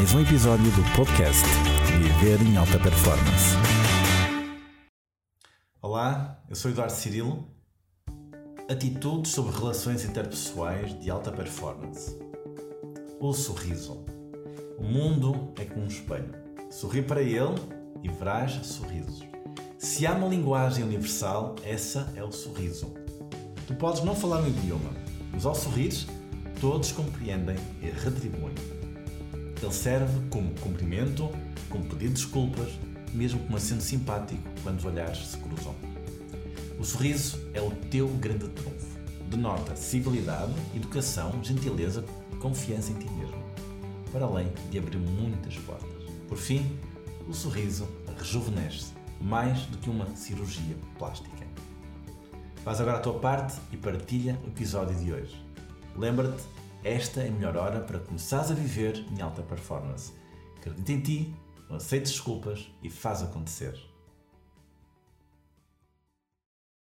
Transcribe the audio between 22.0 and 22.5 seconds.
é o